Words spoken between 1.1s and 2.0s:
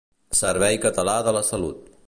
de la Salut.